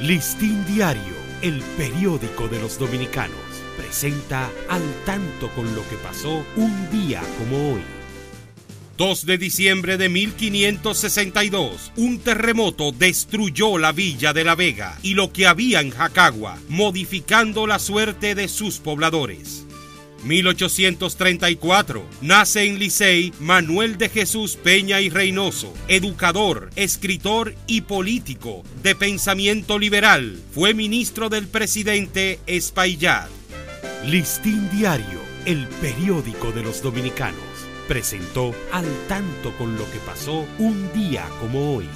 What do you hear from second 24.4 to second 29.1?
Peña y Reynoso, educador, escritor y político de